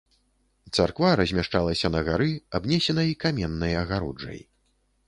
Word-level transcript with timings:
Царква 0.77 1.11
размяшчалася 1.21 1.91
на 1.97 2.01
гары 2.09 2.31
абнесенай 2.61 3.17
каменнай 3.27 3.81
агароджай. 3.85 4.39